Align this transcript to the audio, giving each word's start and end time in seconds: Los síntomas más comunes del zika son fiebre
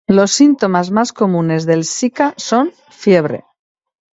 Los 0.07 0.31
síntomas 0.31 0.89
más 0.89 1.13
comunes 1.13 1.67
del 1.67 1.85
zika 1.85 2.33
son 2.35 2.73
fiebre 2.89 3.45